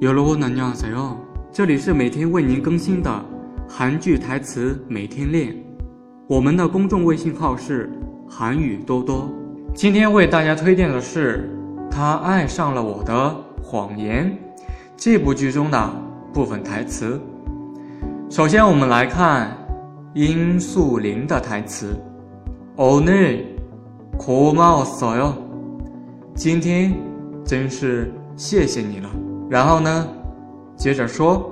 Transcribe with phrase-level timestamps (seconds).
[0.00, 1.16] 여러분안녕하세요，
[1.52, 3.24] 这里是每天为您更新的
[3.68, 5.54] 韩剧台词每天练。
[6.26, 7.88] 我们的公众微信号是
[8.28, 9.30] 韩语多多。
[9.74, 11.48] 今天为大家推荐的是《
[11.90, 14.30] 他爱上了我的谎言》
[14.96, 15.90] 这部剧中的
[16.32, 17.20] 部分台词。
[18.28, 19.56] 首先，我们来看
[20.14, 21.96] 殷素玲的台词：“
[22.76, 25.34] 오늘고마웠어 요。
[26.34, 26.92] 今天
[27.44, 29.08] 真是谢谢你了。”
[29.48, 30.06] 然后呢，
[30.76, 31.50] 接着说，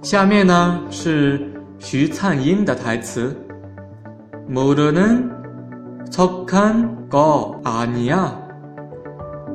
[0.00, 3.36] 下面呢是徐灿英的台词。
[4.46, 5.30] 모르는
[6.10, 8.36] 척한 거 아니야.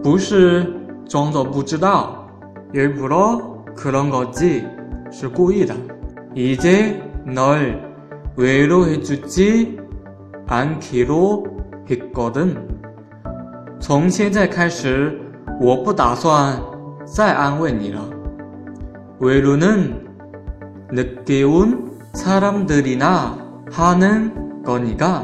[0.04, 0.74] 不是
[1.08, 2.28] 装作不知道，
[2.74, 4.66] 일부러 그런 거지.
[5.12, 5.76] 是故意的.
[6.34, 7.94] 이제 널
[8.36, 9.80] 외로워해주지
[10.48, 11.46] 않기로
[11.90, 12.68] 했거든.
[13.80, 15.20] 从现在开始，
[15.62, 16.60] 我不打算
[17.06, 18.02] 再安慰你了。
[19.20, 20.08] 외로는
[20.92, 23.38] 늦게 온 사람들이나
[23.72, 24.32] 하는
[24.64, 25.24] 哥尼嘎，